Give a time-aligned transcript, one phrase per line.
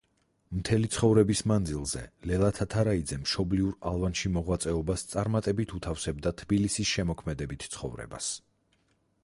[0.59, 2.01] მთელი ცხოვრების მანძილზე,
[2.31, 8.31] ლელა თათარაიძე მშობლიურ ალვანში მოღვაწეობას წარმატებით უთავსებდა თბილისის შემოქმედებით ცხოვრებას.